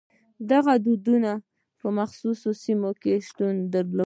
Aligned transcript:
دغو 0.49 0.73
ډولونه 0.83 1.31
په 1.79 1.87
مخصوصو 1.99 2.49
سیمو 2.63 2.91
کې 3.01 3.13
شتون 3.27 3.55
درلود. 3.73 3.99